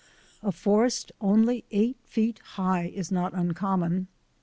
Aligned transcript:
A 0.41 0.51
forest 0.51 1.11
only 1.21 1.63
eight 1.69 1.99
feet 2.03 2.39
high 2.57 2.85
is 2.85 3.11
not 3.11 3.35
uncommon. 3.35 4.07